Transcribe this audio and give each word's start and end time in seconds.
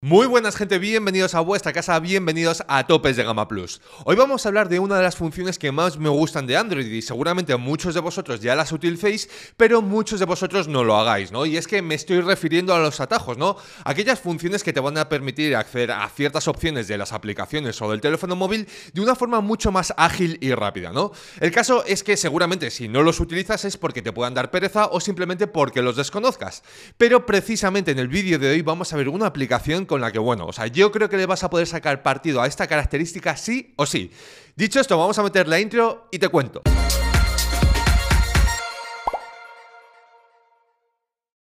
Muy 0.00 0.28
buenas 0.28 0.54
gente, 0.54 0.78
bienvenidos 0.78 1.34
a 1.34 1.40
vuestra 1.40 1.72
casa, 1.72 1.98
bienvenidos 1.98 2.62
a 2.68 2.86
Topes 2.86 3.16
de 3.16 3.24
Gama 3.24 3.48
Plus. 3.48 3.80
Hoy 4.04 4.14
vamos 4.14 4.46
a 4.46 4.48
hablar 4.48 4.68
de 4.68 4.78
una 4.78 4.96
de 4.96 5.02
las 5.02 5.16
funciones 5.16 5.58
que 5.58 5.72
más 5.72 5.98
me 5.98 6.08
gustan 6.08 6.46
de 6.46 6.56
Android 6.56 6.86
y 6.86 7.02
seguramente 7.02 7.56
muchos 7.56 7.94
de 7.94 8.00
vosotros 8.00 8.38
ya 8.38 8.54
las 8.54 8.70
utilicéis, 8.70 9.28
pero 9.56 9.82
muchos 9.82 10.20
de 10.20 10.26
vosotros 10.26 10.68
no 10.68 10.84
lo 10.84 10.96
hagáis, 10.96 11.32
¿no? 11.32 11.46
Y 11.46 11.56
es 11.56 11.66
que 11.66 11.82
me 11.82 11.96
estoy 11.96 12.20
refiriendo 12.20 12.72
a 12.72 12.78
los 12.78 13.00
atajos, 13.00 13.38
¿no? 13.38 13.56
Aquellas 13.82 14.20
funciones 14.20 14.62
que 14.62 14.72
te 14.72 14.78
van 14.78 14.96
a 14.98 15.08
permitir 15.08 15.56
acceder 15.56 15.90
a 15.90 16.08
ciertas 16.10 16.46
opciones 16.46 16.86
de 16.86 16.96
las 16.96 17.12
aplicaciones 17.12 17.82
o 17.82 17.90
del 17.90 18.00
teléfono 18.00 18.36
móvil 18.36 18.68
de 18.92 19.00
una 19.00 19.16
forma 19.16 19.40
mucho 19.40 19.72
más 19.72 19.92
ágil 19.96 20.38
y 20.40 20.52
rápida, 20.52 20.92
¿no? 20.92 21.10
El 21.40 21.50
caso 21.50 21.84
es 21.84 22.04
que 22.04 22.16
seguramente 22.16 22.70
si 22.70 22.86
no 22.86 23.02
los 23.02 23.18
utilizas 23.18 23.64
es 23.64 23.76
porque 23.76 24.00
te 24.00 24.12
puedan 24.12 24.34
dar 24.34 24.52
pereza 24.52 24.86
o 24.86 25.00
simplemente 25.00 25.48
porque 25.48 25.82
los 25.82 25.96
desconozcas. 25.96 26.62
Pero 26.96 27.26
precisamente 27.26 27.90
en 27.90 27.98
el 27.98 28.06
vídeo 28.06 28.38
de 28.38 28.50
hoy 28.50 28.62
vamos 28.62 28.92
a 28.92 28.96
ver 28.96 29.08
una 29.08 29.26
aplicación 29.26 29.87
con 29.88 30.00
la 30.00 30.12
que, 30.12 30.20
bueno, 30.20 30.46
o 30.46 30.52
sea, 30.52 30.68
yo 30.68 30.92
creo 30.92 31.08
que 31.08 31.16
le 31.16 31.26
vas 31.26 31.42
a 31.42 31.50
poder 31.50 31.66
sacar 31.66 32.02
partido 32.04 32.40
a 32.40 32.46
esta 32.46 32.68
característica 32.68 33.36
sí 33.36 33.72
o 33.74 33.86
sí. 33.86 34.12
Dicho 34.54 34.78
esto, 34.78 34.96
vamos 34.96 35.18
a 35.18 35.24
meter 35.24 35.48
la 35.48 35.58
intro 35.58 36.06
y 36.12 36.20
te 36.20 36.28
cuento. 36.28 36.62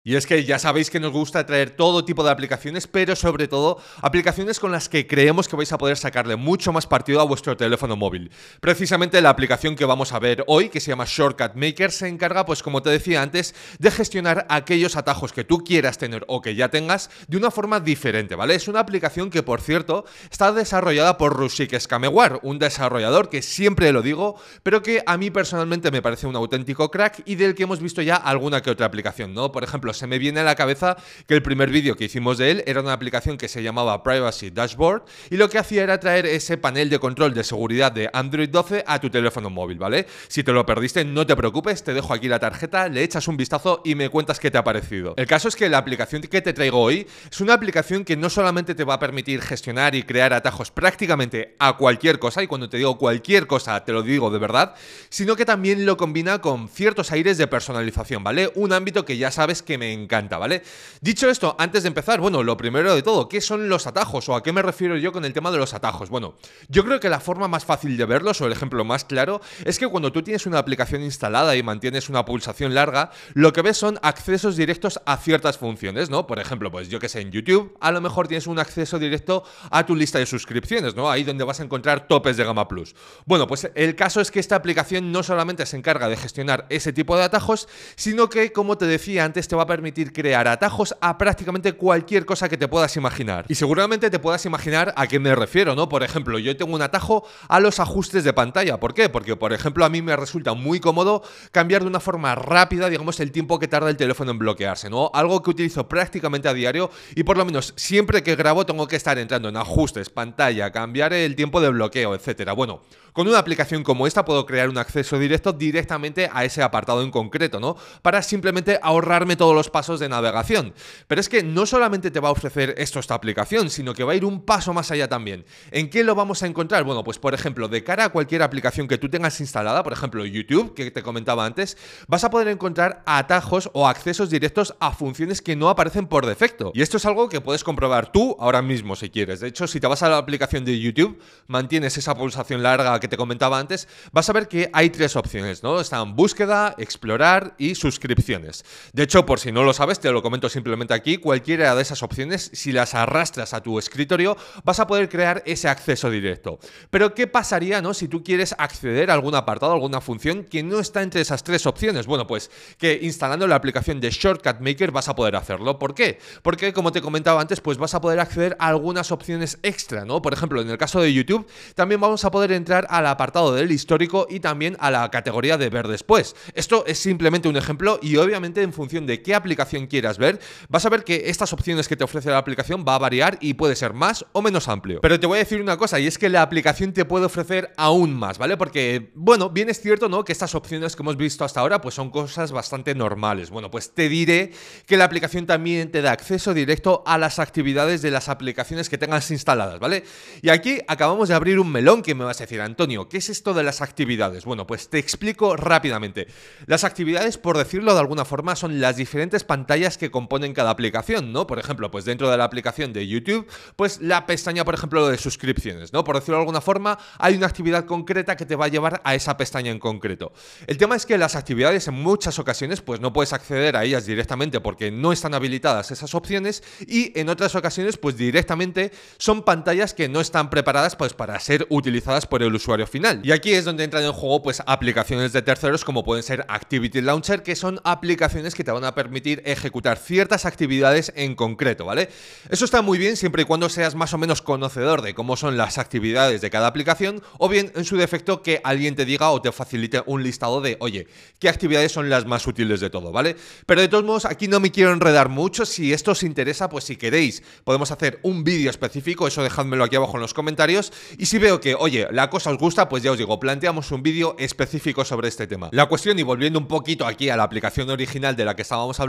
Y 0.08 0.16
es 0.16 0.26
que 0.26 0.42
ya 0.42 0.58
sabéis 0.58 0.88
que 0.88 1.00
nos 1.00 1.12
gusta 1.12 1.44
traer 1.44 1.68
todo 1.68 2.02
tipo 2.02 2.24
de 2.24 2.30
aplicaciones, 2.30 2.86
pero 2.86 3.14
sobre 3.14 3.46
todo 3.46 3.78
aplicaciones 4.00 4.58
con 4.58 4.72
las 4.72 4.88
que 4.88 5.06
creemos 5.06 5.48
que 5.48 5.56
vais 5.56 5.70
a 5.70 5.76
poder 5.76 5.98
sacarle 5.98 6.36
mucho 6.36 6.72
más 6.72 6.86
partido 6.86 7.20
a 7.20 7.24
vuestro 7.24 7.58
teléfono 7.58 7.94
móvil. 7.94 8.30
Precisamente 8.62 9.20
la 9.20 9.28
aplicación 9.28 9.76
que 9.76 9.84
vamos 9.84 10.14
a 10.14 10.18
ver 10.18 10.44
hoy, 10.46 10.70
que 10.70 10.80
se 10.80 10.92
llama 10.92 11.04
Shortcut 11.06 11.56
Maker, 11.56 11.92
se 11.92 12.08
encarga, 12.08 12.46
pues 12.46 12.62
como 12.62 12.80
te 12.80 12.88
decía 12.88 13.20
antes, 13.20 13.54
de 13.78 13.90
gestionar 13.90 14.46
aquellos 14.48 14.96
atajos 14.96 15.34
que 15.34 15.44
tú 15.44 15.58
quieras 15.58 15.98
tener 15.98 16.24
o 16.26 16.40
que 16.40 16.54
ya 16.54 16.70
tengas 16.70 17.10
de 17.26 17.36
una 17.36 17.50
forma 17.50 17.78
diferente, 17.78 18.34
¿vale? 18.34 18.54
Es 18.54 18.66
una 18.66 18.80
aplicación 18.80 19.28
que, 19.28 19.42
por 19.42 19.60
cierto, 19.60 20.06
está 20.30 20.52
desarrollada 20.52 21.18
por 21.18 21.36
Rushik 21.36 21.78
Skamewar, 21.78 22.40
un 22.42 22.58
desarrollador 22.58 23.28
que 23.28 23.42
siempre 23.42 23.92
lo 23.92 24.00
digo, 24.00 24.36
pero 24.62 24.82
que 24.82 25.02
a 25.04 25.18
mí 25.18 25.30
personalmente 25.30 25.90
me 25.90 26.00
parece 26.00 26.26
un 26.26 26.36
auténtico 26.36 26.90
crack 26.90 27.20
y 27.26 27.34
del 27.34 27.54
que 27.54 27.64
hemos 27.64 27.82
visto 27.82 28.00
ya 28.00 28.16
alguna 28.16 28.62
que 28.62 28.70
otra 28.70 28.86
aplicación, 28.86 29.34
¿no? 29.34 29.52
Por 29.52 29.64
ejemplo, 29.64 29.92
se 29.98 30.06
me 30.06 30.18
viene 30.18 30.40
a 30.40 30.44
la 30.44 30.54
cabeza 30.54 30.96
que 31.26 31.34
el 31.34 31.42
primer 31.42 31.70
vídeo 31.70 31.96
que 31.96 32.04
hicimos 32.04 32.38
de 32.38 32.50
él 32.50 32.64
era 32.66 32.80
una 32.80 32.92
aplicación 32.92 33.36
que 33.36 33.48
se 33.48 33.62
llamaba 33.62 34.02
Privacy 34.02 34.50
Dashboard 34.50 35.02
y 35.30 35.36
lo 35.36 35.48
que 35.48 35.58
hacía 35.58 35.82
era 35.82 36.00
traer 36.00 36.26
ese 36.26 36.56
panel 36.56 36.88
de 36.90 36.98
control 36.98 37.34
de 37.34 37.44
seguridad 37.44 37.92
de 37.92 38.08
Android 38.12 38.48
12 38.48 38.84
a 38.86 39.00
tu 39.00 39.10
teléfono 39.10 39.50
móvil, 39.50 39.78
¿vale? 39.78 40.06
Si 40.28 40.42
te 40.42 40.52
lo 40.52 40.64
perdiste, 40.64 41.04
no 41.04 41.26
te 41.26 41.36
preocupes, 41.36 41.82
te 41.82 41.94
dejo 41.94 42.14
aquí 42.14 42.28
la 42.28 42.38
tarjeta, 42.38 42.88
le 42.88 43.02
echas 43.02 43.28
un 43.28 43.36
vistazo 43.36 43.82
y 43.84 43.94
me 43.94 44.08
cuentas 44.08 44.40
qué 44.40 44.50
te 44.50 44.58
ha 44.58 44.64
parecido. 44.64 45.14
El 45.16 45.26
caso 45.26 45.48
es 45.48 45.56
que 45.56 45.68
la 45.68 45.78
aplicación 45.78 46.22
que 46.22 46.40
te 46.40 46.52
traigo 46.52 46.80
hoy 46.80 47.06
es 47.30 47.40
una 47.40 47.54
aplicación 47.54 48.04
que 48.04 48.16
no 48.16 48.30
solamente 48.30 48.74
te 48.74 48.84
va 48.84 48.94
a 48.94 48.98
permitir 48.98 49.42
gestionar 49.42 49.94
y 49.94 50.02
crear 50.02 50.32
atajos 50.32 50.70
prácticamente 50.70 51.56
a 51.58 51.76
cualquier 51.76 52.18
cosa, 52.18 52.42
y 52.42 52.46
cuando 52.46 52.68
te 52.68 52.76
digo 52.76 52.98
cualquier 52.98 53.46
cosa 53.46 53.84
te 53.84 53.92
lo 53.92 54.02
digo 54.02 54.30
de 54.30 54.38
verdad, 54.38 54.74
sino 55.08 55.36
que 55.36 55.44
también 55.44 55.86
lo 55.86 55.96
combina 55.96 56.40
con 56.40 56.68
ciertos 56.68 57.12
aires 57.12 57.38
de 57.38 57.46
personalización, 57.46 58.22
¿vale? 58.22 58.50
Un 58.54 58.72
ámbito 58.72 59.04
que 59.04 59.16
ya 59.16 59.30
sabes 59.30 59.62
que 59.62 59.78
me 59.78 59.87
encanta, 59.92 60.38
¿vale? 60.38 60.62
Dicho 61.00 61.28
esto, 61.28 61.54
antes 61.58 61.82
de 61.82 61.88
empezar, 61.88 62.20
bueno, 62.20 62.42
lo 62.42 62.56
primero 62.56 62.94
de 62.94 63.02
todo, 63.02 63.28
¿qué 63.28 63.40
son 63.40 63.68
los 63.68 63.86
atajos 63.86 64.28
o 64.28 64.34
a 64.34 64.42
qué 64.42 64.52
me 64.52 64.62
refiero 64.62 64.96
yo 64.96 65.12
con 65.12 65.24
el 65.24 65.32
tema 65.32 65.50
de 65.50 65.58
los 65.58 65.74
atajos? 65.74 66.10
Bueno, 66.10 66.34
yo 66.68 66.84
creo 66.84 67.00
que 67.00 67.08
la 67.08 67.20
forma 67.20 67.48
más 67.48 67.64
fácil 67.64 67.96
de 67.96 68.04
verlos 68.04 68.40
o 68.40 68.46
el 68.46 68.52
ejemplo 68.52 68.84
más 68.84 69.04
claro 69.04 69.40
es 69.64 69.78
que 69.78 69.88
cuando 69.88 70.12
tú 70.12 70.22
tienes 70.22 70.46
una 70.46 70.58
aplicación 70.58 71.02
instalada 71.02 71.56
y 71.56 71.62
mantienes 71.62 72.08
una 72.08 72.24
pulsación 72.24 72.74
larga, 72.74 73.10
lo 73.34 73.52
que 73.52 73.62
ves 73.62 73.76
son 73.76 73.98
accesos 74.02 74.56
directos 74.56 75.00
a 75.06 75.16
ciertas 75.16 75.58
funciones, 75.58 76.10
¿no? 76.10 76.26
Por 76.26 76.38
ejemplo, 76.38 76.70
pues 76.70 76.88
yo 76.88 76.98
que 76.98 77.08
sé, 77.08 77.20
en 77.20 77.30
YouTube, 77.30 77.76
a 77.80 77.92
lo 77.92 78.00
mejor 78.00 78.28
tienes 78.28 78.46
un 78.46 78.58
acceso 78.58 78.98
directo 78.98 79.44
a 79.70 79.86
tu 79.86 79.94
lista 79.94 80.18
de 80.18 80.26
suscripciones, 80.26 80.94
¿no? 80.94 81.10
Ahí 81.10 81.24
donde 81.24 81.44
vas 81.44 81.60
a 81.60 81.64
encontrar 81.64 82.06
topes 82.08 82.36
de 82.36 82.44
gama 82.44 82.68
plus. 82.68 82.94
Bueno, 83.26 83.46
pues 83.46 83.70
el 83.74 83.96
caso 83.96 84.20
es 84.20 84.30
que 84.30 84.40
esta 84.40 84.56
aplicación 84.56 85.12
no 85.12 85.22
solamente 85.22 85.66
se 85.66 85.76
encarga 85.76 86.08
de 86.08 86.16
gestionar 86.16 86.66
ese 86.68 86.92
tipo 86.92 87.16
de 87.16 87.24
atajos, 87.24 87.68
sino 87.96 88.28
que, 88.28 88.52
como 88.52 88.78
te 88.78 88.86
decía 88.86 89.24
antes, 89.24 89.48
te 89.48 89.56
va 89.56 89.62
a 89.62 89.66
permitir 89.68 90.12
crear 90.12 90.48
atajos 90.48 90.96
a 91.00 91.16
prácticamente 91.16 91.74
cualquier 91.74 92.26
cosa 92.26 92.48
que 92.48 92.56
te 92.56 92.66
puedas 92.66 92.96
imaginar. 92.96 93.44
Y 93.48 93.54
seguramente 93.54 94.10
te 94.10 94.18
puedas 94.18 94.44
imaginar 94.46 94.92
a 94.96 95.06
qué 95.06 95.20
me 95.20 95.34
refiero, 95.36 95.76
¿no? 95.76 95.88
Por 95.88 96.02
ejemplo, 96.02 96.40
yo 96.40 96.56
tengo 96.56 96.74
un 96.74 96.82
atajo 96.82 97.24
a 97.46 97.60
los 97.60 97.78
ajustes 97.78 98.24
de 98.24 98.32
pantalla. 98.32 98.80
¿Por 98.80 98.94
qué? 98.94 99.08
Porque, 99.08 99.36
por 99.36 99.52
ejemplo, 99.52 99.84
a 99.84 99.88
mí 99.88 100.02
me 100.02 100.16
resulta 100.16 100.54
muy 100.54 100.80
cómodo 100.80 101.22
cambiar 101.52 101.82
de 101.82 101.88
una 101.88 102.00
forma 102.00 102.34
rápida, 102.34 102.88
digamos, 102.88 103.20
el 103.20 103.30
tiempo 103.30 103.60
que 103.60 103.68
tarda 103.68 103.90
el 103.90 103.96
teléfono 103.96 104.32
en 104.32 104.38
bloquearse, 104.38 104.90
¿no? 104.90 105.12
Algo 105.14 105.40
que 105.42 105.50
utilizo 105.50 105.86
prácticamente 105.88 106.48
a 106.48 106.54
diario 106.54 106.90
y 107.14 107.22
por 107.22 107.36
lo 107.36 107.44
menos 107.44 107.74
siempre 107.76 108.22
que 108.22 108.34
grabo 108.34 108.66
tengo 108.66 108.88
que 108.88 108.96
estar 108.96 109.18
entrando 109.18 109.48
en 109.48 109.56
ajustes, 109.56 110.10
pantalla, 110.10 110.72
cambiar 110.72 111.12
el 111.12 111.36
tiempo 111.36 111.60
de 111.60 111.68
bloqueo, 111.68 112.14
etcétera. 112.14 112.54
Bueno, 112.54 112.80
con 113.12 113.26
una 113.26 113.38
aplicación 113.38 113.82
como 113.82 114.06
esta 114.06 114.24
puedo 114.24 114.46
crear 114.46 114.68
un 114.68 114.78
acceso 114.78 115.18
directo 115.18 115.52
directamente 115.52 116.30
a 116.32 116.44
ese 116.44 116.62
apartado 116.62 117.02
en 117.02 117.10
concreto, 117.10 117.58
¿no? 117.60 117.76
Para 118.00 118.22
simplemente 118.22 118.78
ahorrarme 118.82 119.36
todos 119.36 119.54
los 119.58 119.70
pasos 119.70 120.00
de 120.00 120.08
navegación. 120.08 120.72
Pero 121.06 121.20
es 121.20 121.28
que 121.28 121.42
no 121.42 121.66
solamente 121.66 122.10
te 122.10 122.20
va 122.20 122.28
a 122.28 122.32
ofrecer 122.32 122.74
esto 122.78 123.00
esta 123.00 123.14
aplicación, 123.14 123.70
sino 123.70 123.92
que 123.92 124.04
va 124.04 124.12
a 124.12 124.16
ir 124.16 124.24
un 124.24 124.42
paso 124.42 124.72
más 124.72 124.90
allá 124.90 125.08
también. 125.08 125.44
¿En 125.70 125.90
qué 125.90 126.04
lo 126.04 126.14
vamos 126.14 126.42
a 126.42 126.46
encontrar? 126.46 126.84
Bueno, 126.84 127.04
pues 127.04 127.18
por 127.18 127.34
ejemplo, 127.34 127.68
de 127.68 127.84
cara 127.84 128.04
a 128.04 128.08
cualquier 128.10 128.42
aplicación 128.42 128.88
que 128.88 128.98
tú 128.98 129.08
tengas 129.08 129.40
instalada, 129.40 129.82
por 129.82 129.92
ejemplo 129.92 130.24
YouTube, 130.24 130.74
que 130.74 130.90
te 130.90 131.02
comentaba 131.02 131.44
antes, 131.44 131.76
vas 132.06 132.24
a 132.24 132.30
poder 132.30 132.48
encontrar 132.48 133.02
atajos 133.06 133.70
o 133.74 133.88
accesos 133.88 134.30
directos 134.30 134.74
a 134.80 134.92
funciones 134.92 135.42
que 135.42 135.56
no 135.56 135.68
aparecen 135.68 136.06
por 136.06 136.26
defecto. 136.26 136.72
Y 136.74 136.82
esto 136.82 136.96
es 136.96 137.06
algo 137.06 137.28
que 137.28 137.40
puedes 137.40 137.64
comprobar 137.64 138.12
tú 138.12 138.36
ahora 138.38 138.62
mismo 138.62 138.96
si 138.96 139.10
quieres. 139.10 139.40
De 139.40 139.48
hecho, 139.48 139.66
si 139.66 139.80
te 139.80 139.86
vas 139.86 140.02
a 140.02 140.08
la 140.08 140.18
aplicación 140.18 140.64
de 140.64 140.78
YouTube, 140.78 141.20
mantienes 141.46 141.98
esa 141.98 142.16
pulsación 142.16 142.62
larga 142.62 143.00
que 143.00 143.08
te 143.08 143.16
comentaba 143.16 143.58
antes, 143.58 143.88
vas 144.12 144.28
a 144.28 144.32
ver 144.32 144.48
que 144.48 144.70
hay 144.72 144.90
tres 144.90 145.16
opciones, 145.16 145.62
¿no? 145.62 145.80
Están 145.80 146.14
búsqueda, 146.14 146.74
explorar 146.78 147.54
y 147.58 147.74
suscripciones. 147.74 148.64
De 148.92 149.02
hecho, 149.02 149.26
por 149.26 149.40
si 149.40 149.47
no 149.52 149.64
lo 149.64 149.72
sabes, 149.72 150.00
te 150.00 150.10
lo 150.10 150.22
comento 150.22 150.48
simplemente 150.48 150.94
aquí, 150.94 151.18
cualquiera 151.18 151.74
de 151.74 151.82
esas 151.82 152.02
opciones, 152.02 152.50
si 152.52 152.72
las 152.72 152.94
arrastras 152.94 153.54
a 153.54 153.62
tu 153.62 153.78
escritorio, 153.78 154.36
vas 154.64 154.80
a 154.80 154.86
poder 154.86 155.08
crear 155.08 155.42
ese 155.46 155.68
acceso 155.68 156.10
directo. 156.10 156.58
Pero 156.90 157.14
¿qué 157.14 157.26
pasaría 157.26 157.82
¿no? 157.82 157.94
si 157.94 158.08
tú 158.08 158.22
quieres 158.22 158.54
acceder 158.58 159.10
a 159.10 159.14
algún 159.14 159.34
apartado, 159.34 159.72
alguna 159.72 160.00
función 160.00 160.44
que 160.44 160.62
no 160.62 160.80
está 160.80 161.02
entre 161.02 161.20
esas 161.20 161.44
tres 161.44 161.66
opciones? 161.66 162.06
Bueno, 162.06 162.26
pues 162.26 162.50
que 162.78 162.98
instalando 163.02 163.46
la 163.46 163.56
aplicación 163.56 164.00
de 164.00 164.10
Shortcut 164.10 164.60
Maker 164.60 164.90
vas 164.90 165.08
a 165.08 165.14
poder 165.14 165.36
hacerlo. 165.36 165.78
¿Por 165.78 165.94
qué? 165.94 166.18
Porque 166.42 166.72
como 166.72 166.92
te 166.92 167.00
comentaba 167.00 167.40
antes, 167.40 167.60
pues 167.60 167.78
vas 167.78 167.94
a 167.94 168.00
poder 168.00 168.20
acceder 168.20 168.56
a 168.58 168.68
algunas 168.68 169.12
opciones 169.12 169.58
extra, 169.62 170.04
¿no? 170.04 170.22
Por 170.22 170.32
ejemplo, 170.32 170.60
en 170.60 170.70
el 170.70 170.78
caso 170.78 171.00
de 171.00 171.12
YouTube, 171.12 171.46
también 171.74 172.00
vamos 172.00 172.24
a 172.24 172.30
poder 172.30 172.52
entrar 172.52 172.86
al 172.90 173.06
apartado 173.06 173.54
del 173.54 173.70
histórico 173.70 174.26
y 174.28 174.40
también 174.40 174.76
a 174.80 174.90
la 174.90 175.10
categoría 175.10 175.56
de 175.56 175.70
ver 175.70 175.88
después. 175.88 176.36
Esto 176.54 176.84
es 176.86 176.98
simplemente 176.98 177.48
un 177.48 177.56
ejemplo 177.56 177.98
y 178.02 178.16
obviamente 178.16 178.62
en 178.62 178.72
función 178.72 179.06
de 179.06 179.22
qué 179.22 179.34
aplicación 179.38 179.86
quieras 179.86 180.18
ver, 180.18 180.38
vas 180.68 180.84
a 180.84 180.88
ver 180.88 181.04
que 181.04 181.24
estas 181.26 181.52
opciones 181.52 181.88
que 181.88 181.96
te 181.96 182.04
ofrece 182.04 182.30
la 182.30 182.38
aplicación 182.38 182.84
va 182.86 182.94
a 182.94 182.98
variar 182.98 183.38
y 183.40 183.54
puede 183.54 183.74
ser 183.76 183.92
más 183.94 184.24
o 184.32 184.42
menos 184.42 184.68
amplio. 184.68 185.00
Pero 185.00 185.18
te 185.18 185.26
voy 185.26 185.36
a 185.36 185.40
decir 185.40 185.60
una 185.60 185.76
cosa, 185.76 185.98
y 185.98 186.06
es 186.06 186.18
que 186.18 186.28
la 186.28 186.42
aplicación 186.42 186.92
te 186.92 187.04
puede 187.04 187.26
ofrecer 187.26 187.72
aún 187.76 188.14
más, 188.14 188.38
¿vale? 188.38 188.56
Porque, 188.56 189.10
bueno, 189.14 189.50
bien 189.50 189.68
es 189.70 189.80
cierto, 189.80 190.08
¿no? 190.08 190.24
Que 190.24 190.32
estas 190.32 190.54
opciones 190.54 190.94
que 190.94 191.02
hemos 191.02 191.16
visto 191.16 191.44
hasta 191.44 191.60
ahora, 191.60 191.80
pues 191.80 191.94
son 191.94 192.10
cosas 192.10 192.52
bastante 192.52 192.94
normales. 192.94 193.50
Bueno, 193.50 193.70
pues 193.70 193.94
te 193.94 194.08
diré 194.08 194.52
que 194.86 194.96
la 194.96 195.04
aplicación 195.04 195.46
también 195.46 195.90
te 195.90 196.02
da 196.02 196.12
acceso 196.12 196.54
directo 196.54 197.02
a 197.06 197.18
las 197.18 197.38
actividades 197.38 198.02
de 198.02 198.10
las 198.10 198.28
aplicaciones 198.28 198.88
que 198.88 198.98
tengas 198.98 199.30
instaladas, 199.30 199.78
¿vale? 199.78 200.04
Y 200.42 200.50
aquí 200.50 200.80
acabamos 200.86 201.28
de 201.28 201.34
abrir 201.34 201.58
un 201.58 201.70
melón 201.70 202.02
que 202.02 202.14
me 202.14 202.24
vas 202.24 202.40
a 202.40 202.44
decir, 202.44 202.60
Antonio, 202.60 203.08
¿qué 203.08 203.18
es 203.18 203.28
esto 203.28 203.54
de 203.54 203.62
las 203.62 203.80
actividades? 203.80 204.44
Bueno, 204.44 204.66
pues 204.66 204.88
te 204.88 204.98
explico 204.98 205.56
rápidamente. 205.56 206.26
Las 206.66 206.84
actividades, 206.84 207.38
por 207.38 207.56
decirlo 207.56 207.94
de 207.94 208.00
alguna 208.00 208.24
forma, 208.24 208.56
son 208.56 208.80
las 208.80 208.96
diferentes 208.96 209.27
pantallas 209.44 209.98
que 209.98 210.10
componen 210.10 210.54
cada 210.54 210.70
aplicación, 210.70 211.32
¿no? 211.32 211.46
Por 211.46 211.58
ejemplo, 211.58 211.90
pues 211.90 212.04
dentro 212.04 212.30
de 212.30 212.36
la 212.36 212.44
aplicación 212.44 212.92
de 212.92 213.06
YouTube, 213.06 213.46
pues 213.76 214.00
la 214.00 214.26
pestaña, 214.26 214.64
por 214.64 214.74
ejemplo, 214.74 215.08
de 215.08 215.18
suscripciones, 215.18 215.92
¿no? 215.92 216.04
Por 216.04 216.16
decirlo 216.16 216.36
de 216.36 216.42
alguna 216.42 216.60
forma, 216.60 216.98
hay 217.18 217.34
una 217.34 217.46
actividad 217.46 217.84
concreta 217.84 218.36
que 218.36 218.46
te 218.46 218.56
va 218.56 218.66
a 218.66 218.68
llevar 218.68 219.00
a 219.04 219.14
esa 219.14 219.36
pestaña 219.36 219.70
en 219.70 219.78
concreto. 219.78 220.32
El 220.66 220.78
tema 220.78 220.96
es 220.96 221.06
que 221.06 221.18
las 221.18 221.36
actividades 221.36 221.88
en 221.88 221.94
muchas 221.94 222.38
ocasiones, 222.38 222.80
pues 222.80 223.00
no 223.00 223.12
puedes 223.12 223.32
acceder 223.32 223.76
a 223.76 223.84
ellas 223.84 224.06
directamente 224.06 224.60
porque 224.60 224.90
no 224.90 225.12
están 225.12 225.34
habilitadas 225.34 225.90
esas 225.90 226.14
opciones 226.14 226.62
y 226.86 227.18
en 227.18 227.28
otras 227.28 227.54
ocasiones, 227.54 227.96
pues 227.96 228.16
directamente 228.16 228.92
son 229.18 229.42
pantallas 229.42 229.94
que 229.94 230.08
no 230.08 230.20
están 230.20 230.50
preparadas 230.50 230.96
pues 230.96 231.14
para 231.14 231.38
ser 231.40 231.66
utilizadas 231.70 232.26
por 232.26 232.42
el 232.42 232.54
usuario 232.54 232.86
final. 232.86 233.20
Y 233.24 233.32
aquí 233.32 233.52
es 233.52 233.64
donde 233.64 233.84
entran 233.84 234.04
en 234.04 234.12
juego 234.12 234.42
pues 234.42 234.62
aplicaciones 234.66 235.32
de 235.32 235.42
terceros 235.42 235.84
como 235.84 236.04
pueden 236.04 236.22
ser 236.22 236.44
Activity 236.48 237.00
Launcher, 237.00 237.42
que 237.42 237.56
son 237.56 237.80
aplicaciones 237.84 238.54
que 238.54 238.64
te 238.64 238.70
van 238.70 238.84
a 238.84 238.94
permitir 238.94 239.17
ejecutar 239.44 239.98
ciertas 239.98 240.46
actividades 240.46 241.12
en 241.16 241.34
concreto, 241.34 241.84
¿vale? 241.84 242.08
Eso 242.50 242.64
está 242.64 242.82
muy 242.82 242.98
bien 242.98 243.16
siempre 243.16 243.42
y 243.42 243.44
cuando 243.44 243.68
seas 243.68 243.94
más 243.94 244.14
o 244.14 244.18
menos 244.18 244.42
conocedor 244.42 245.02
de 245.02 245.14
cómo 245.14 245.36
son 245.36 245.56
las 245.56 245.78
actividades 245.78 246.40
de 246.40 246.50
cada 246.50 246.66
aplicación 246.66 247.22
o 247.38 247.48
bien 247.48 247.72
en 247.74 247.84
su 247.84 247.96
defecto 247.96 248.42
que 248.42 248.60
alguien 248.64 248.94
te 248.94 249.04
diga 249.04 249.30
o 249.30 249.42
te 249.42 249.52
facilite 249.52 250.02
un 250.06 250.22
listado 250.22 250.60
de, 250.60 250.76
oye, 250.80 251.06
qué 251.38 251.48
actividades 251.48 251.92
son 251.92 252.10
las 252.10 252.26
más 252.26 252.46
útiles 252.46 252.80
de 252.80 252.90
todo, 252.90 253.12
¿vale? 253.12 253.36
Pero 253.66 253.80
de 253.80 253.88
todos 253.88 254.04
modos, 254.04 254.24
aquí 254.24 254.48
no 254.48 254.60
me 254.60 254.70
quiero 254.70 254.92
enredar 254.92 255.28
mucho, 255.28 255.66
si 255.66 255.92
esto 255.92 256.12
os 256.12 256.22
interesa, 256.22 256.68
pues 256.68 256.84
si 256.84 256.96
queréis, 256.96 257.42
podemos 257.64 257.90
hacer 257.90 258.18
un 258.22 258.44
vídeo 258.44 258.70
específico, 258.70 259.26
eso 259.26 259.42
dejádmelo 259.42 259.84
aquí 259.84 259.96
abajo 259.96 260.16
en 260.16 260.22
los 260.22 260.34
comentarios, 260.34 260.92
y 261.16 261.26
si 261.26 261.38
veo 261.38 261.60
que, 261.60 261.74
oye, 261.74 262.06
la 262.10 262.30
cosa 262.30 262.50
os 262.50 262.58
gusta, 262.58 262.88
pues 262.88 263.02
ya 263.02 263.12
os 263.12 263.18
digo, 263.18 263.38
planteamos 263.40 263.90
un 263.90 264.02
vídeo 264.02 264.36
específico 264.38 265.04
sobre 265.04 265.28
este 265.28 265.46
tema. 265.46 265.68
La 265.72 265.86
cuestión, 265.86 266.18
y 266.18 266.22
volviendo 266.22 266.58
un 266.58 266.66
poquito 266.66 267.06
aquí 267.06 267.30
a 267.30 267.36
la 267.36 267.44
aplicación 267.44 267.90
original 267.90 268.36
de 268.36 268.44
la 268.44 268.54
que 268.54 268.62
estábamos 268.62 269.00
hablando, 269.00 269.07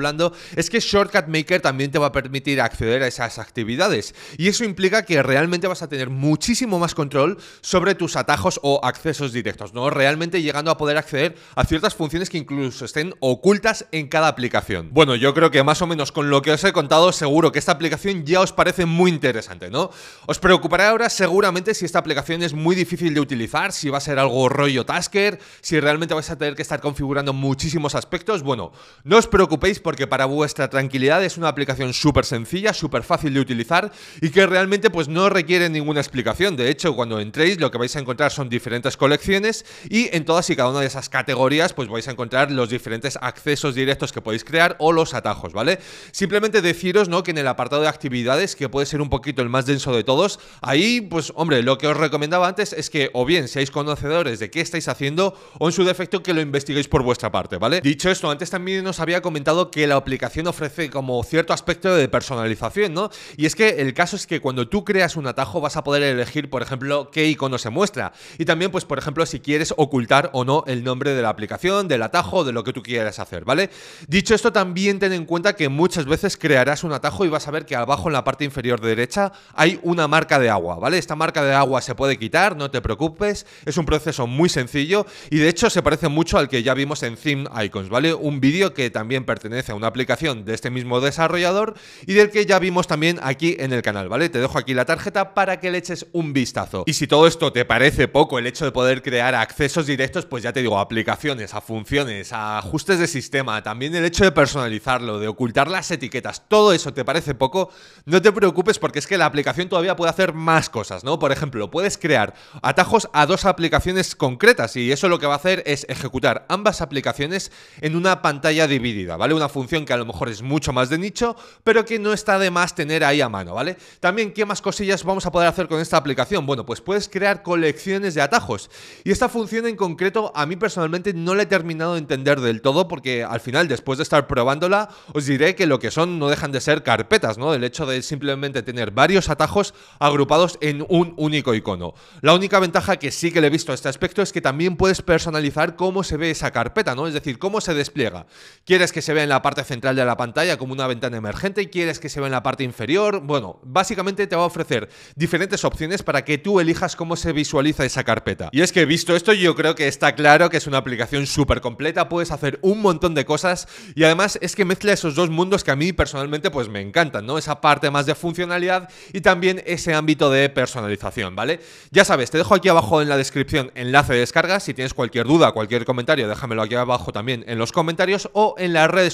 es 0.56 0.70
que 0.70 0.80
Shortcut 0.80 1.28
Maker 1.28 1.62
también 1.62 1.92
te 1.92 2.00
va 2.00 2.08
a 2.08 2.12
permitir 2.12 2.62
acceder 2.62 3.04
a 3.04 3.08
esas 3.08 3.40
actividades, 3.40 4.16
y 4.38 4.48
eso 4.48 4.64
implica 4.64 5.04
que 5.04 5.24
realmente 5.24 5.68
vas 5.68 5.82
a 5.82 5.90
tener 5.90 6.10
muchísimo 6.10 6.80
más 6.80 6.96
control 6.96 7.38
sobre 7.62 7.96
tus 7.96 8.16
atajos 8.16 8.60
o 8.64 8.80
accesos 8.84 9.34
directos, 9.34 9.74
¿no? 9.74 9.90
Realmente 9.90 10.42
llegando 10.42 10.72
a 10.72 10.78
poder 10.78 10.98
acceder 10.98 11.36
a 11.56 11.66
ciertas 11.66 11.96
funciones 11.96 12.30
que 12.30 12.38
incluso 12.38 12.86
estén 12.86 13.14
ocultas 13.20 13.86
en 13.92 14.08
cada 14.08 14.28
aplicación. 14.28 14.90
Bueno, 14.92 15.16
yo 15.16 15.34
creo 15.34 15.52
que 15.52 15.64
más 15.64 15.82
o 15.82 15.88
menos 15.88 16.12
con 16.12 16.30
lo 16.30 16.42
que 16.42 16.52
os 16.52 16.64
he 16.64 16.74
contado, 16.74 17.12
seguro 17.12 17.52
que 17.52 17.60
esta 17.60 17.72
aplicación 17.74 18.26
ya 18.26 18.42
os 18.42 18.54
parece 18.54 18.86
muy 18.86 19.12
interesante, 19.12 19.70
¿no? 19.70 19.90
Os 20.26 20.40
preocupará 20.40 20.90
ahora 20.90 21.10
seguramente 21.10 21.74
si 21.74 21.86
esta 21.86 22.00
aplicación 22.00 22.44
es 22.44 22.54
muy 22.54 22.76
difícil 22.76 23.14
de 23.14 23.20
utilizar, 23.20 23.72
si 23.72 23.90
va 23.90 23.98
a 23.98 24.02
ser 24.02 24.20
algo 24.20 24.50
rollo 24.50 24.86
Tasker, 24.86 25.40
si 25.62 25.80
realmente 25.80 26.14
vais 26.14 26.30
a 26.30 26.38
tener 26.38 26.56
que 26.56 26.62
estar 26.62 26.80
configurando 26.80 27.34
muchísimos 27.34 27.96
aspectos. 27.96 28.44
Bueno, 28.44 28.72
no 29.04 29.18
os 29.18 29.28
preocupéis 29.28 29.80
porque 29.80 29.89
para 29.98 30.26
vuestra 30.26 30.70
tranquilidad 30.70 31.24
es 31.24 31.38
una 31.38 31.48
aplicación 31.48 31.94
súper 31.94 32.26
sencilla, 32.26 32.74
súper 32.74 33.04
fácil 33.04 33.34
de 33.34 33.40
utilizar 33.40 33.92
y 34.22 34.30
que 34.30 34.46
realmente 34.46 34.90
pues 34.90 35.08
no 35.08 35.30
requiere 35.30 35.70
ninguna 35.70 36.00
explicación. 36.00 36.56
De 36.56 36.70
hecho, 36.70 36.96
cuando 36.96 37.20
entréis 37.20 37.60
lo 37.60 37.72
que 37.72 37.78
vais 37.78 37.96
a 37.96 38.00
encontrar 38.00 38.32
son 38.32 38.50
diferentes 38.50 38.98
colecciones 38.98 39.66
y 39.90 40.16
en 40.16 40.26
todas 40.26 40.50
y 40.50 40.56
cada 40.56 40.70
una 40.70 40.82
de 40.82 40.88
esas 40.88 41.10
categorías 41.10 41.74
pues 41.74 41.88
vais 41.88 42.08
a 42.08 42.12
encontrar 42.12 42.52
los 42.52 42.70
diferentes 42.70 43.18
accesos 43.22 43.76
directos 43.76 44.12
que 44.12 44.22
podéis 44.22 44.44
crear 44.44 44.76
o 44.80 44.92
los 44.92 45.14
atajos, 45.14 45.54
¿vale? 45.54 45.80
Simplemente 46.12 46.62
deciros, 46.62 47.10
¿no? 47.10 47.24
Que 47.24 47.32
en 47.32 47.38
el 47.38 47.48
apartado 47.48 47.82
de 47.82 47.88
actividades, 47.88 48.56
que 48.56 48.70
puede 48.70 48.86
ser 48.86 49.02
un 49.02 49.10
poquito 49.10 49.42
el 49.42 49.50
más 49.50 49.66
denso 49.66 49.94
de 49.94 50.04
todos, 50.04 50.40
ahí, 50.62 51.02
pues 51.02 51.34
hombre, 51.36 51.64
lo 51.64 51.78
que 51.78 51.88
os 51.88 51.98
recomendaba 51.98 52.48
antes 52.48 52.74
es 52.74 52.90
que 52.90 53.10
o 53.14 53.26
bien 53.26 53.48
seáis 53.48 53.72
conocedores 53.72 54.40
de 54.40 54.50
qué 54.50 54.62
estáis 54.62 54.88
haciendo 54.88 55.36
o 55.58 55.68
en 55.68 55.72
su 55.72 55.84
defecto 55.84 56.24
que 56.24 56.34
lo 56.34 56.42
investiguéis 56.42 56.88
por 56.88 57.04
vuestra 57.04 57.32
parte, 57.32 57.58
¿vale? 57.58 57.82
Dicho 57.82 58.10
esto, 58.10 58.30
antes 58.30 58.50
también 58.50 58.86
os 58.88 59.00
había 59.00 59.22
comentado 59.22 59.69
que 59.72 59.88
la 59.88 59.96
aplicación 59.96 60.48
ofrece 60.48 60.90
como 60.90 61.24
cierto 61.24 61.54
aspecto 61.54 61.96
de 61.96 62.08
personalización, 62.08 62.94
¿no? 62.94 63.10
Y 63.38 63.46
es 63.46 63.56
que 63.56 63.82
el 63.82 63.94
caso 63.94 64.16
es 64.16 64.28
que 64.28 64.40
cuando 64.40 64.68
tú 64.68 64.84
creas 64.84 65.16
un 65.16 65.28
atajo 65.28 65.62
vas 65.62 65.78
a 65.78 65.84
poder 65.84 66.04
elegir, 66.04 66.50
por 66.50 66.62
ejemplo, 66.62 67.10
qué 67.12 67.28
icono 67.28 67.58
se 67.58 67.70
muestra. 67.70 68.14
Y 68.38 68.46
también, 68.46 68.72
pues, 68.72 68.86
por 68.86 68.98
ejemplo, 68.98 69.26
si 69.26 69.40
quieres 69.40 69.74
ocultar 69.78 70.30
o 70.34 70.46
no 70.46 70.64
el 70.68 70.84
nombre 70.84 71.14
de 71.14 71.22
la 71.22 71.30
aplicación, 71.30 71.88
del 71.88 72.04
atajo, 72.04 72.44
de 72.44 72.52
lo 72.52 72.64
que 72.64 72.74
tú 72.74 72.82
quieras 72.82 73.20
hacer, 73.20 73.46
¿vale? 73.46 73.70
Dicho 74.08 74.36
esto, 74.36 74.52
también 74.52 75.00
ten 75.00 75.14
en 75.14 75.26
cuenta 75.26 75.56
que 75.56 75.70
muchas 75.70 76.06
veces 76.06 76.38
crearás 76.38 76.84
un 76.84 76.94
atajo 76.94 77.26
y 77.26 77.30
vas 77.30 77.48
a 77.48 77.52
ver 77.52 77.66
que 77.66 77.76
abajo 77.76 78.10
en 78.10 78.14
la 78.14 78.24
parte 78.24 78.46
inferior 78.46 78.82
derecha 78.82 79.32
hay 79.54 79.80
una 79.84 80.08
marca 80.08 80.40
de 80.40 80.50
agua, 80.50 80.76
¿vale? 80.76 80.98
Esta 80.98 81.16
marca 81.16 81.44
de 81.44 81.54
agua 81.54 81.82
se 81.82 81.96
puede 81.96 82.18
quitar, 82.18 82.56
no 82.56 82.72
te 82.72 82.82
preocupes, 82.82 83.46
es 83.66 83.78
un 83.78 83.86
proceso 83.86 84.28
muy 84.28 84.50
sencillo 84.50 85.06
y 85.30 85.38
de 85.38 85.50
hecho 85.50 85.70
se 85.70 85.82
parece 85.82 86.08
mucho 86.08 86.38
al 86.38 86.50
que 86.50 86.64
ya 86.64 86.74
vimos 86.74 87.04
en 87.04 87.16
Theme 87.16 87.50
Icons, 87.64 87.90
¿vale? 87.90 88.14
Un 88.14 88.40
vídeo 88.40 88.74
que 88.74 88.90
también 88.90 89.26
pertenece 89.26 89.59
a 89.68 89.76
una 89.76 89.88
aplicación 89.88 90.46
de 90.46 90.54
este 90.54 90.70
mismo 90.70 91.02
desarrollador 91.02 91.74
y 92.06 92.14
del 92.14 92.30
que 92.30 92.46
ya 92.46 92.60
vimos 92.60 92.88
también 92.88 93.20
aquí 93.22 93.58
en 93.60 93.74
el 93.74 93.82
canal, 93.82 94.08
¿vale? 94.08 94.30
Te 94.30 94.40
dejo 94.40 94.58
aquí 94.58 94.74
la 94.74 94.86
tarjeta 94.86 95.34
para 95.34 95.60
que 95.60 95.72
le 95.72 95.80
eches 95.80 96.06
un 96.14 96.32
vistazo. 96.32 96.84
Y 96.86 96.94
si 96.94 97.08
todo 97.08 97.28
esto 97.28 97.52
te 97.52 97.66
parece 97.66 98.08
poco, 98.08 98.40
el 98.40 98.48
hecho 98.48 98.64
de 98.64 98.72
poder 98.72 99.02
crear 99.02 99.36
accesos 99.36 99.86
directos, 99.86 100.26
pues 100.26 100.44
ya 100.44 100.54
te 100.54 100.62
digo, 100.62 100.80
aplicaciones, 100.80 101.54
a 101.54 101.62
funciones, 101.62 102.32
a 102.32 102.60
ajustes 102.60 103.00
de 103.00 103.08
sistema, 103.08 103.62
también 103.64 103.96
el 103.96 104.06
hecho 104.06 104.24
de 104.24 104.32
personalizarlo, 104.32 105.20
de 105.20 105.28
ocultar 105.28 105.68
las 105.68 105.92
etiquetas, 105.92 106.48
todo 106.48 106.72
eso 106.72 106.94
te 106.94 107.04
parece 107.04 107.36
poco, 107.36 107.72
no 108.06 108.22
te 108.22 108.32
preocupes 108.32 108.80
porque 108.80 109.00
es 109.00 109.08
que 109.08 109.18
la 109.18 109.26
aplicación 109.26 109.68
todavía 109.68 109.96
puede 109.96 110.12
hacer 110.12 110.34
más 110.34 110.70
cosas, 110.70 111.04
¿no? 111.04 111.20
Por 111.20 111.32
ejemplo, 111.32 111.70
puedes 111.72 111.98
crear 111.98 112.34
atajos 112.62 113.10
a 113.14 113.26
dos 113.26 113.46
aplicaciones 113.46 114.16
concretas 114.16 114.76
y 114.76 114.92
eso 114.92 115.10
lo 115.10 115.20
que 115.20 115.26
va 115.26 115.34
a 115.34 115.38
hacer 115.38 115.64
es 115.66 115.86
ejecutar 115.90 116.46
ambas 116.50 116.82
aplicaciones 116.82 117.52
en 117.82 117.96
una 117.96 118.22
pantalla 118.22 118.68
dividida, 118.68 119.18
¿vale? 119.18 119.34
Una 119.34 119.49
función 119.50 119.86
que 119.86 119.94
a 119.94 119.98
lo 119.98 120.06
mejor 120.06 120.30
es 120.30 120.42
mucho 120.42 120.72
más 120.72 120.90
de 120.90 120.98
nicho, 120.98 121.36
pero 121.64 121.86
que 121.86 122.00
no 122.00 122.14
está 122.14 122.40
de 122.40 122.52
más 122.52 122.76
tener 122.76 123.04
ahí 123.04 123.22
a 123.22 123.30
mano, 123.30 123.54
¿vale? 123.56 123.78
También, 124.00 124.34
¿qué 124.34 124.46
más 124.46 124.62
cosillas 124.62 125.04
vamos 125.04 125.26
a 125.26 125.32
poder 125.32 125.48
hacer 125.48 125.68
con 125.68 125.80
esta 125.80 125.98
aplicación? 125.98 126.46
Bueno, 126.46 126.66
pues 126.66 126.82
puedes 126.82 127.10
crear 127.10 127.44
colecciones 127.44 128.14
de 128.14 128.22
atajos 128.22 128.70
y 129.04 129.12
esta 129.12 129.30
función 129.30 129.66
en 129.68 129.76
concreto 129.76 130.32
a 130.36 130.46
mí 130.46 130.56
personalmente 130.56 131.14
no 131.14 131.36
la 131.36 131.44
he 131.44 131.46
terminado 131.46 131.94
de 131.94 132.00
entender 132.00 132.40
del 132.40 132.62
todo 132.62 132.88
porque 132.88 133.24
al 133.24 133.40
final, 133.40 133.68
después 133.68 133.98
de 133.98 134.04
estar 134.04 134.28
probándola, 134.28 134.90
os 135.14 135.26
diré 135.26 135.56
que 135.56 135.66
lo 135.66 135.80
que 135.80 135.92
son 135.92 136.20
no 136.20 136.30
dejan 136.30 136.52
de 136.52 136.62
ser 136.62 136.84
carpetas, 136.84 137.38
¿no? 137.38 137.54
El 137.54 137.64
hecho 137.64 137.86
de 137.86 138.02
simplemente 138.02 138.64
tener 138.64 138.92
varios 138.92 139.30
atajos 139.30 139.74
agrupados 140.00 140.58
en 140.62 140.86
un 140.90 141.14
único 141.18 141.54
icono. 141.54 141.94
La 142.22 142.34
única 142.34 142.60
ventaja 142.60 142.98
que 142.98 143.12
sí 143.12 143.32
que 143.32 143.42
le 143.42 143.48
he 143.48 143.50
visto 143.50 143.72
a 143.72 143.76
este 143.76 143.90
aspecto 143.90 144.22
es 144.22 144.32
que 144.32 144.42
también 144.42 144.78
puedes 144.78 145.02
personalizar 145.02 145.76
cómo 145.76 146.04
se 146.04 146.18
ve 146.18 146.32
esa 146.32 146.52
carpeta, 146.52 146.96
¿no? 146.96 147.08
Es 147.08 147.14
decir, 147.14 147.40
cómo 147.40 147.62
se 147.62 147.74
despliega. 147.74 148.26
¿Quieres 148.66 148.92
que 148.92 149.02
se 149.02 149.14
vea 149.14 149.24
en 149.24 149.30
la 149.30 149.39
parte 149.42 149.64
central 149.64 149.96
de 149.96 150.06
la 150.06 150.18
pantalla 150.18 150.58
como 150.58 150.74
una 150.74 150.88
ventana 150.88 151.18
emergente? 151.18 151.70
¿Quieres 151.70 152.00
que 152.00 152.10
se 152.10 152.20
vea 152.20 152.28
en 152.28 152.34
la 152.34 152.44
parte 152.44 152.64
inferior? 152.64 153.22
Bueno, 153.22 153.60
básicamente 153.64 154.28
te 154.28 154.36
va 154.36 154.44
a 154.44 154.46
ofrecer 154.46 154.90
diferentes 155.16 155.64
opciones 155.64 156.04
para 156.04 156.24
que 156.24 156.38
tú 156.38 156.60
elijas 156.60 156.96
cómo 156.96 157.16
se 157.16 157.34
visualiza 157.34 157.86
esa 157.86 158.04
carpeta. 158.04 158.50
Y 158.52 158.62
es 158.62 158.72
que 158.72 158.86
visto 158.86 159.16
esto, 159.16 159.34
yo 159.34 159.56
creo 159.56 159.76
que 159.76 159.88
está 159.88 160.16
claro 160.16 160.50
que 160.50 160.58
es 160.58 160.68
una 160.68 160.78
aplicación 160.78 161.28
súper 161.28 161.62
completa, 161.62 162.10
puedes 162.10 162.32
hacer 162.32 162.60
un 162.62 162.82
montón 162.82 163.16
de 163.16 163.26
cosas 163.26 163.68
y 163.96 164.04
además 164.04 164.38
es 164.42 164.56
que 164.56 164.66
mezcla 164.66 164.94
esos 164.94 165.16
dos 165.16 165.30
mundos 165.30 165.64
que 165.64 165.72
a 165.72 165.76
mí 165.76 165.94
personalmente 165.94 166.52
pues 166.52 166.70
me 166.70 166.82
encantan, 166.82 167.26
¿no? 167.26 167.38
Esa 167.38 167.62
parte 167.62 167.90
más 167.92 168.06
de 168.06 168.16
funcionalidad 168.16 168.90
y 169.14 169.22
también 169.22 169.64
ese 169.66 169.94
ámbito 169.94 170.30
de 170.30 170.50
personalización, 170.50 171.36
¿vale? 171.36 171.60
Ya 171.92 172.06
sabes, 172.06 172.32
te 172.32 172.38
dejo 172.38 172.56
aquí 172.56 172.70
abajo 172.70 173.02
en 173.02 173.10
la 173.10 173.18
descripción 173.18 173.72
enlace 173.76 174.14
de 174.14 174.20
descarga, 174.20 174.60
si 174.60 174.74
tienes 174.74 174.94
cualquier 174.94 175.28
duda, 175.28 175.52
cualquier 175.52 175.86
comentario, 175.86 176.28
déjamelo 176.28 176.62
aquí 176.62 176.76
abajo 176.76 177.12
también 177.12 177.44
en 177.48 177.58
los 177.58 177.72
comentarios 177.72 178.30
o 178.34 178.56
en 178.58 178.74
las 178.74 178.90
redes 178.90 179.14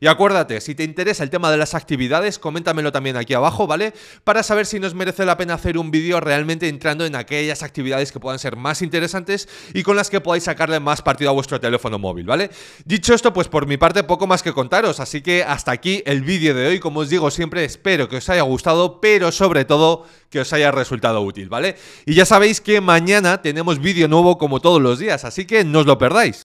Y 0.00 0.06
acuérdate, 0.06 0.60
si 0.60 0.74
te 0.74 0.84
interesa 0.84 1.24
el 1.24 1.30
tema 1.30 1.50
de 1.50 1.56
las 1.56 1.74
actividades, 1.74 2.38
coméntamelo 2.38 2.92
también 2.92 3.16
aquí 3.16 3.34
abajo, 3.34 3.66
¿vale? 3.66 3.92
Para 4.24 4.42
saber 4.42 4.66
si 4.66 4.78
nos 4.78 4.94
merece 4.94 5.24
la 5.24 5.36
pena 5.36 5.54
hacer 5.54 5.78
un 5.78 5.90
vídeo 5.90 6.20
realmente 6.20 6.68
entrando 6.68 7.04
en 7.04 7.16
aquellas 7.16 7.62
actividades 7.62 8.12
que 8.12 8.20
puedan 8.20 8.38
ser 8.38 8.56
más 8.56 8.82
interesantes 8.82 9.48
y 9.74 9.82
con 9.82 9.96
las 9.96 10.10
que 10.10 10.20
podáis 10.20 10.44
sacarle 10.44 10.78
más 10.80 11.02
partido 11.02 11.30
a 11.30 11.32
vuestro 11.32 11.60
teléfono 11.60 11.98
móvil, 11.98 12.26
¿vale? 12.26 12.50
Dicho 12.84 13.14
esto, 13.14 13.32
pues 13.32 13.48
por 13.48 13.66
mi 13.66 13.76
parte 13.76 14.04
poco 14.04 14.26
más 14.26 14.42
que 14.42 14.52
contaros, 14.52 15.00
así 15.00 15.22
que 15.22 15.42
hasta 15.42 15.72
aquí 15.72 16.02
el 16.06 16.22
vídeo 16.22 16.54
de 16.54 16.68
hoy, 16.68 16.78
como 16.78 17.00
os 17.00 17.10
digo 17.10 17.30
siempre, 17.30 17.64
espero 17.64 18.08
que 18.08 18.18
os 18.18 18.28
haya 18.28 18.42
gustado, 18.42 19.00
pero 19.00 19.32
sobre 19.32 19.64
todo 19.64 20.04
que 20.30 20.40
os 20.40 20.52
haya 20.52 20.70
resultado 20.70 21.20
útil, 21.22 21.48
¿vale? 21.48 21.76
Y 22.04 22.14
ya 22.14 22.24
sabéis 22.24 22.60
que 22.60 22.80
mañana 22.80 23.42
tenemos 23.42 23.80
vídeo 23.80 24.08
nuevo 24.08 24.38
como 24.38 24.60
todos 24.60 24.80
los 24.80 24.98
días, 24.98 25.24
así 25.24 25.46
que 25.46 25.64
no 25.64 25.80
os 25.80 25.86
lo 25.86 25.98
perdáis. 25.98 26.42